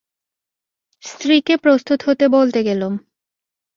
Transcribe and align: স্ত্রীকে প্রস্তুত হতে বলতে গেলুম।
স্ত্রীকে 1.03 1.55
প্রস্তুত 1.57 1.99
হতে 2.05 2.25
বলতে 2.27 2.59
গেলুম। 2.63 2.93